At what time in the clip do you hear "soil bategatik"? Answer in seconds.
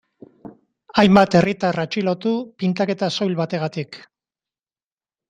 3.19-4.01